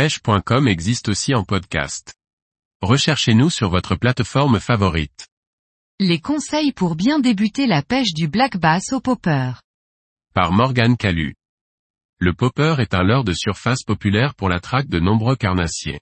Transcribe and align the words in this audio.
pêche.com 0.00 0.66
existe 0.66 1.10
aussi 1.10 1.34
en 1.34 1.44
podcast. 1.44 2.14
Recherchez-nous 2.80 3.50
sur 3.50 3.68
votre 3.68 3.96
plateforme 3.96 4.58
favorite. 4.58 5.28
Les 5.98 6.22
conseils 6.22 6.72
pour 6.72 6.96
bien 6.96 7.20
débuter 7.20 7.66
la 7.66 7.82
pêche 7.82 8.14
du 8.14 8.26
black 8.26 8.56
bass 8.56 8.94
au 8.94 9.02
popper. 9.02 9.52
Par 10.32 10.52
Morgane 10.52 10.96
Calu. 10.96 11.34
Le 12.16 12.32
popper 12.32 12.76
est 12.78 12.94
un 12.94 13.02
leurre 13.02 13.24
de 13.24 13.34
surface 13.34 13.82
populaire 13.82 14.34
pour 14.34 14.48
la 14.48 14.58
traque 14.58 14.88
de 14.88 15.00
nombreux 15.00 15.36
carnassiers. 15.36 16.00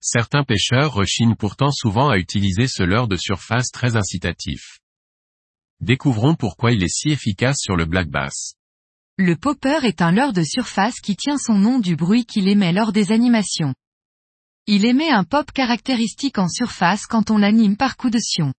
Certains 0.00 0.42
pêcheurs 0.42 0.92
rechignent 0.92 1.36
pourtant 1.36 1.70
souvent 1.70 2.08
à 2.08 2.18
utiliser 2.18 2.66
ce 2.66 2.82
leurre 2.82 3.06
de 3.06 3.16
surface 3.16 3.70
très 3.70 3.94
incitatif. 3.94 4.80
Découvrons 5.78 6.34
pourquoi 6.34 6.72
il 6.72 6.82
est 6.82 6.92
si 6.92 7.10
efficace 7.10 7.58
sur 7.60 7.76
le 7.76 7.84
black 7.84 8.08
bass. 8.08 8.57
Le 9.20 9.34
popper 9.34 9.84
est 9.84 10.00
un 10.00 10.12
leurre 10.12 10.32
de 10.32 10.44
surface 10.44 11.00
qui 11.00 11.16
tient 11.16 11.38
son 11.38 11.54
nom 11.54 11.80
du 11.80 11.96
bruit 11.96 12.24
qu'il 12.24 12.46
émet 12.46 12.72
lors 12.72 12.92
des 12.92 13.10
animations. 13.10 13.74
Il 14.68 14.84
émet 14.84 15.10
un 15.10 15.24
pop 15.24 15.50
caractéristique 15.50 16.38
en 16.38 16.48
surface 16.48 17.04
quand 17.06 17.32
on 17.32 17.38
l'anime 17.38 17.76
par 17.76 17.96
coup 17.96 18.10
de 18.10 18.20
sion. 18.20 18.54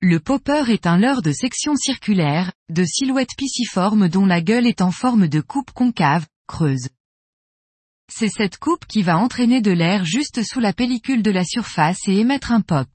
Le 0.00 0.18
popper 0.18 0.64
est 0.70 0.88
un 0.88 0.98
leurre 0.98 1.22
de 1.22 1.30
section 1.30 1.76
circulaire, 1.76 2.52
de 2.68 2.84
silhouette 2.84 3.36
pisciforme 3.38 4.08
dont 4.08 4.26
la 4.26 4.40
gueule 4.40 4.66
est 4.66 4.80
en 4.80 4.90
forme 4.90 5.28
de 5.28 5.40
coupe 5.40 5.70
concave, 5.70 6.26
creuse. 6.48 6.88
C'est 8.12 8.28
cette 8.28 8.58
coupe 8.58 8.86
qui 8.86 9.02
va 9.02 9.18
entraîner 9.18 9.60
de 9.60 9.70
l'air 9.70 10.04
juste 10.04 10.42
sous 10.42 10.58
la 10.58 10.72
pellicule 10.72 11.22
de 11.22 11.30
la 11.30 11.44
surface 11.44 12.08
et 12.08 12.16
émettre 12.16 12.50
un 12.50 12.60
pop. 12.60 12.88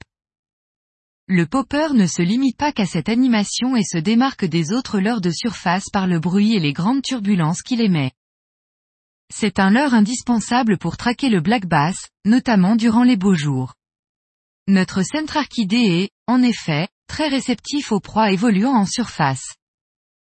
Le 1.28 1.44
popper 1.44 1.92
ne 1.92 2.06
se 2.06 2.22
limite 2.22 2.56
pas 2.56 2.70
qu'à 2.70 2.86
cette 2.86 3.08
animation 3.08 3.74
et 3.74 3.82
se 3.82 3.98
démarque 3.98 4.44
des 4.44 4.72
autres 4.72 5.00
leurres 5.00 5.20
de 5.20 5.32
surface 5.32 5.90
par 5.92 6.06
le 6.06 6.20
bruit 6.20 6.54
et 6.54 6.60
les 6.60 6.72
grandes 6.72 7.02
turbulences 7.02 7.62
qu'il 7.62 7.80
émet. 7.80 8.12
C'est 9.34 9.58
un 9.58 9.70
leurre 9.70 9.94
indispensable 9.94 10.78
pour 10.78 10.96
traquer 10.96 11.28
le 11.28 11.40
black 11.40 11.66
bass, 11.66 11.96
notamment 12.24 12.76
durant 12.76 13.02
les 13.02 13.16
beaux 13.16 13.34
jours. 13.34 13.74
Notre 14.68 15.02
centrarchidé 15.02 15.76
est, 15.76 16.10
en 16.28 16.42
effet, 16.42 16.86
très 17.08 17.26
réceptif 17.26 17.90
aux 17.90 18.00
proies 18.00 18.30
évoluant 18.30 18.74
en 18.74 18.86
surface. 18.86 19.56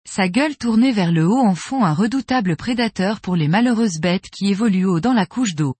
Sa 0.08 0.30
gueule 0.30 0.56
tournée 0.56 0.92
vers 0.92 1.12
le 1.12 1.28
haut 1.28 1.44
en 1.44 1.54
fond 1.54 1.84
un 1.84 1.92
redoutable 1.92 2.56
prédateur 2.56 3.20
pour 3.20 3.36
les 3.36 3.48
malheureuses 3.48 4.00
bêtes 4.00 4.30
qui 4.30 4.48
évoluent 4.48 4.86
haut 4.86 5.00
dans 5.00 5.12
la 5.12 5.26
couche 5.26 5.54
d'eau. 5.54 5.74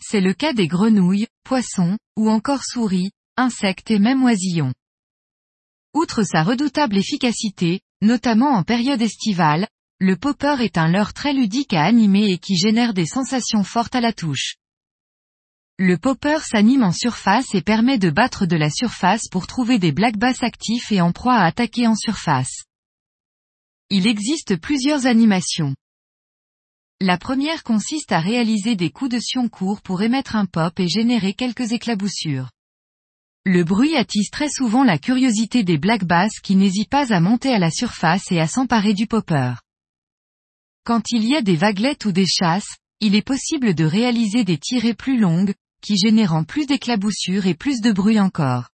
C'est 0.00 0.22
le 0.22 0.32
cas 0.32 0.54
des 0.54 0.66
grenouilles, 0.66 1.26
poissons, 1.44 1.98
ou 2.16 2.30
encore 2.30 2.64
souris, 2.64 3.10
insectes 3.36 3.90
et 3.90 3.98
même 3.98 4.22
oisillons. 4.22 4.72
Outre 5.94 6.22
sa 6.22 6.42
redoutable 6.42 6.96
efficacité, 6.96 7.80
notamment 8.02 8.50
en 8.50 8.62
période 8.62 9.00
estivale, 9.00 9.68
le 10.00 10.16
popper 10.16 10.56
est 10.60 10.76
un 10.76 10.88
leurre 10.88 11.12
très 11.12 11.32
ludique 11.32 11.72
à 11.72 11.84
animer 11.84 12.30
et 12.30 12.38
qui 12.38 12.56
génère 12.56 12.94
des 12.94 13.06
sensations 13.06 13.64
fortes 13.64 13.94
à 13.94 14.00
la 14.00 14.12
touche. 14.12 14.56
Le 15.78 15.98
popper 15.98 16.38
s'anime 16.40 16.84
en 16.84 16.92
surface 16.92 17.54
et 17.54 17.62
permet 17.62 17.98
de 17.98 18.10
battre 18.10 18.46
de 18.46 18.56
la 18.56 18.70
surface 18.70 19.28
pour 19.28 19.46
trouver 19.46 19.78
des 19.78 19.92
black 19.92 20.16
bass 20.16 20.42
actifs 20.42 20.92
et 20.92 21.00
en 21.00 21.12
proie 21.12 21.34
à 21.34 21.46
attaquer 21.46 21.86
en 21.86 21.96
surface. 21.96 22.64
Il 23.90 24.06
existe 24.06 24.56
plusieurs 24.56 25.06
animations. 25.06 25.74
La 27.00 27.18
première 27.18 27.64
consiste 27.64 28.12
à 28.12 28.20
réaliser 28.20 28.76
des 28.76 28.90
coups 28.90 29.10
de 29.10 29.18
sion 29.18 29.48
courts 29.48 29.82
pour 29.82 30.02
émettre 30.02 30.36
un 30.36 30.46
pop 30.46 30.78
et 30.78 30.88
générer 30.88 31.34
quelques 31.34 31.72
éclaboussures. 31.72 32.50
Le 33.46 33.62
bruit 33.62 33.94
attise 33.94 34.30
très 34.30 34.48
souvent 34.48 34.84
la 34.84 34.96
curiosité 34.96 35.64
des 35.64 35.76
black 35.76 36.04
bass 36.04 36.40
qui 36.42 36.56
n'hésitent 36.56 36.88
pas 36.88 37.12
à 37.12 37.20
monter 37.20 37.52
à 37.52 37.58
la 37.58 37.70
surface 37.70 38.32
et 38.32 38.40
à 38.40 38.46
s'emparer 38.46 38.94
du 38.94 39.06
popper. 39.06 39.52
Quand 40.84 41.10
il 41.10 41.24
y 41.24 41.36
a 41.36 41.42
des 41.42 41.56
vaguelettes 41.56 42.06
ou 42.06 42.12
des 42.12 42.26
chasses, 42.26 42.76
il 43.00 43.14
est 43.14 43.26
possible 43.26 43.74
de 43.74 43.84
réaliser 43.84 44.44
des 44.44 44.56
tirées 44.56 44.94
plus 44.94 45.18
longues, 45.18 45.52
qui 45.82 45.98
générant 45.98 46.44
plus 46.44 46.64
d'éclaboussures 46.64 47.46
et 47.46 47.54
plus 47.54 47.82
de 47.82 47.92
bruit 47.92 48.18
encore. 48.18 48.70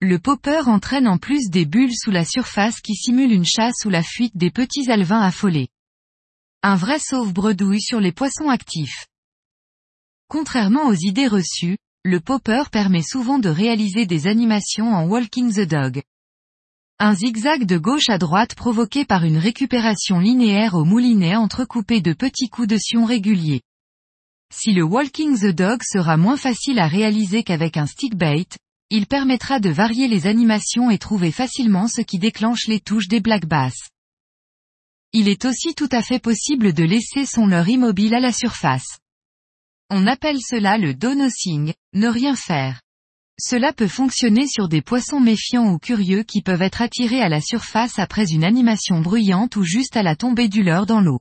Le 0.00 0.18
popper 0.18 0.66
entraîne 0.66 1.06
en 1.06 1.18
plus 1.18 1.50
des 1.50 1.66
bulles 1.66 1.94
sous 1.94 2.10
la 2.10 2.24
surface 2.24 2.80
qui 2.80 2.94
simulent 2.94 3.32
une 3.32 3.44
chasse 3.44 3.84
ou 3.84 3.90
la 3.90 4.02
fuite 4.02 4.34
des 4.34 4.50
petits 4.50 4.90
alevins 4.90 5.20
affolés. 5.20 5.68
Un 6.62 6.76
vrai 6.76 6.98
sauve-bredouille 6.98 7.82
sur 7.82 8.00
les 8.00 8.12
poissons 8.12 8.48
actifs. 8.48 9.08
Contrairement 10.28 10.86
aux 10.86 10.94
idées 10.94 11.28
reçues, 11.28 11.76
le 12.06 12.20
popper 12.20 12.64
permet 12.70 13.02
souvent 13.02 13.38
de 13.38 13.48
réaliser 13.48 14.04
des 14.04 14.26
animations 14.26 14.92
en 14.92 15.06
walking 15.06 15.50
the 15.50 15.66
dog. 15.66 16.02
Un 16.98 17.14
zigzag 17.14 17.64
de 17.64 17.78
gauche 17.78 18.10
à 18.10 18.18
droite 18.18 18.54
provoqué 18.54 19.06
par 19.06 19.24
une 19.24 19.38
récupération 19.38 20.18
linéaire 20.18 20.74
au 20.74 20.84
moulinet 20.84 21.34
entrecoupé 21.34 22.02
de 22.02 22.12
petits 22.12 22.50
coups 22.50 22.68
de 22.68 22.76
sion 22.76 23.06
réguliers. 23.06 23.62
Si 24.54 24.74
le 24.74 24.82
walking 24.82 25.38
the 25.38 25.54
dog 25.54 25.80
sera 25.82 26.18
moins 26.18 26.36
facile 26.36 26.78
à 26.78 26.88
réaliser 26.88 27.42
qu'avec 27.42 27.78
un 27.78 27.86
stick 27.86 28.14
bait, 28.14 28.46
il 28.90 29.06
permettra 29.06 29.58
de 29.58 29.70
varier 29.70 30.06
les 30.06 30.26
animations 30.26 30.90
et 30.90 30.98
trouver 30.98 31.32
facilement 31.32 31.88
ce 31.88 32.02
qui 32.02 32.18
déclenche 32.18 32.68
les 32.68 32.80
touches 32.80 33.08
des 33.08 33.20
black 33.20 33.46
bass. 33.46 33.74
Il 35.14 35.28
est 35.28 35.46
aussi 35.46 35.74
tout 35.74 35.88
à 35.90 36.02
fait 36.02 36.18
possible 36.18 36.74
de 36.74 36.84
laisser 36.84 37.24
son 37.24 37.46
leurre 37.46 37.70
immobile 37.70 38.14
à 38.14 38.20
la 38.20 38.32
surface. 38.32 38.98
On 39.90 40.06
appelle 40.06 40.38
cela 40.40 40.78
le 40.78 40.94
donosing, 40.94 41.74
ne 41.92 42.08
rien 42.08 42.36
faire. 42.36 42.80
Cela 43.38 43.72
peut 43.72 43.88
fonctionner 43.88 44.46
sur 44.46 44.68
des 44.68 44.80
poissons 44.80 45.20
méfiants 45.20 45.72
ou 45.72 45.78
curieux 45.78 46.22
qui 46.22 46.40
peuvent 46.40 46.62
être 46.62 46.82
attirés 46.82 47.20
à 47.20 47.28
la 47.28 47.40
surface 47.40 47.98
après 47.98 48.30
une 48.30 48.44
animation 48.44 49.00
bruyante 49.00 49.56
ou 49.56 49.64
juste 49.64 49.96
à 49.96 50.02
la 50.02 50.14
tombée 50.14 50.48
du 50.48 50.62
leurre 50.62 50.86
dans 50.86 51.00
l'eau. 51.00 51.20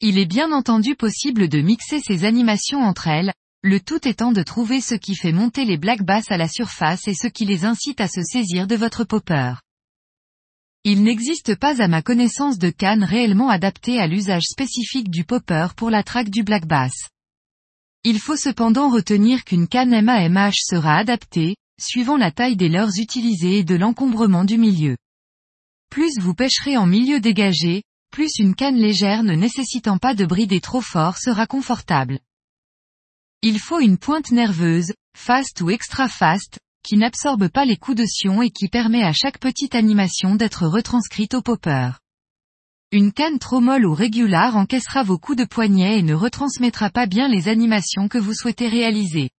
Il 0.00 0.18
est 0.18 0.26
bien 0.26 0.52
entendu 0.52 0.94
possible 0.94 1.48
de 1.48 1.60
mixer 1.60 2.00
ces 2.00 2.24
animations 2.24 2.80
entre 2.80 3.08
elles, 3.08 3.32
le 3.62 3.80
tout 3.80 4.06
étant 4.06 4.32
de 4.32 4.42
trouver 4.42 4.80
ce 4.80 4.94
qui 4.94 5.14
fait 5.14 5.32
monter 5.32 5.64
les 5.64 5.76
black 5.76 6.02
bass 6.02 6.30
à 6.30 6.36
la 6.36 6.48
surface 6.48 7.08
et 7.08 7.14
ce 7.14 7.26
qui 7.26 7.44
les 7.44 7.64
incite 7.64 8.00
à 8.00 8.08
se 8.08 8.22
saisir 8.22 8.66
de 8.66 8.76
votre 8.76 9.04
popper. 9.04 9.54
Il 10.84 11.02
n'existe 11.02 11.56
pas 11.56 11.82
à 11.82 11.88
ma 11.88 12.00
connaissance 12.00 12.58
de 12.58 12.70
canne 12.70 13.04
réellement 13.04 13.48
adaptée 13.50 13.98
à 13.98 14.06
l'usage 14.06 14.44
spécifique 14.44 15.10
du 15.10 15.24
popper 15.24 15.68
pour 15.76 15.90
la 15.90 16.02
traque 16.02 16.30
du 16.30 16.42
black 16.42 16.66
bass. 16.66 17.08
Il 18.08 18.20
faut 18.20 18.36
cependant 18.36 18.88
retenir 18.88 19.42
qu'une 19.42 19.66
canne 19.66 20.00
MAMH 20.00 20.58
sera 20.60 20.94
adaptée, 20.94 21.56
suivant 21.80 22.16
la 22.16 22.30
taille 22.30 22.54
des 22.54 22.68
leurres 22.68 23.00
utilisées 23.00 23.58
et 23.58 23.64
de 23.64 23.74
l'encombrement 23.74 24.44
du 24.44 24.58
milieu. 24.58 24.96
Plus 25.90 26.16
vous 26.20 26.32
pêcherez 26.32 26.76
en 26.76 26.86
milieu 26.86 27.18
dégagé, 27.18 27.82
plus 28.12 28.38
une 28.38 28.54
canne 28.54 28.76
légère 28.76 29.24
ne 29.24 29.34
nécessitant 29.34 29.98
pas 29.98 30.14
de 30.14 30.24
brider 30.24 30.60
trop 30.60 30.80
fort 30.80 31.18
sera 31.18 31.48
confortable. 31.48 32.20
Il 33.42 33.58
faut 33.58 33.80
une 33.80 33.98
pointe 33.98 34.30
nerveuse, 34.30 34.92
fast 35.18 35.60
ou 35.60 35.70
extra 35.70 36.06
fast, 36.06 36.60
qui 36.84 36.96
n'absorbe 36.96 37.48
pas 37.48 37.64
les 37.64 37.76
coups 37.76 37.96
de 37.96 38.06
sion 38.06 38.40
et 38.40 38.50
qui 38.50 38.68
permet 38.68 39.02
à 39.02 39.12
chaque 39.12 39.40
petite 39.40 39.74
animation 39.74 40.36
d'être 40.36 40.68
retranscrite 40.68 41.34
au 41.34 41.42
popper. 41.42 41.90
Une 42.92 43.12
canne 43.12 43.40
trop 43.40 43.60
molle 43.60 43.84
ou 43.84 43.94
régular 43.94 44.56
encaissera 44.56 45.02
vos 45.02 45.18
coups 45.18 45.38
de 45.38 45.44
poignet 45.44 45.98
et 45.98 46.02
ne 46.02 46.14
retransmettra 46.14 46.90
pas 46.90 47.06
bien 47.06 47.28
les 47.28 47.48
animations 47.48 48.06
que 48.06 48.18
vous 48.18 48.32
souhaitez 48.32 48.68
réaliser. 48.68 49.30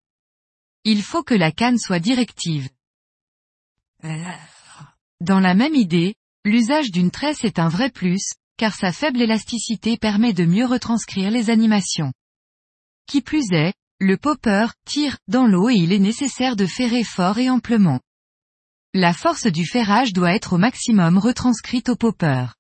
Il 0.83 1.01
faut 1.01 1.23
que 1.23 1.33
la 1.33 1.51
canne 1.51 1.77
soit 1.77 1.99
directive. 1.99 2.69
Dans 5.21 5.39
la 5.39 5.53
même 5.53 5.75
idée, 5.75 6.15
l'usage 6.43 6.91
d'une 6.91 7.09
tresse 7.09 7.45
est 7.45 7.57
un 7.57 7.69
vrai 7.69 7.89
plus, 7.89 8.33
car 8.57 8.75
sa 8.75 8.91
faible 8.91 9.21
élasticité 9.21 9.97
permet 9.97 10.33
de 10.33 10.45
mieux 10.45 10.65
retranscrire 10.65 11.31
les 11.31 11.49
animations. 11.49 12.11
Qui 13.07 13.21
plus 13.21 13.51
est, 13.51 13.73
le 13.99 14.17
popper 14.17 14.67
tire 14.85 15.17
dans 15.27 15.47
l'eau 15.47 15.69
et 15.69 15.75
il 15.75 15.93
est 15.93 15.99
nécessaire 15.99 16.57
de 16.57 16.65
ferrer 16.65 17.05
fort 17.05 17.37
et 17.37 17.49
amplement. 17.49 18.01
La 18.93 19.13
force 19.13 19.47
du 19.47 19.65
ferrage 19.65 20.11
doit 20.11 20.35
être 20.35 20.53
au 20.53 20.57
maximum 20.57 21.17
retranscrite 21.17 21.89
au 21.89 21.95
popper. 21.95 22.56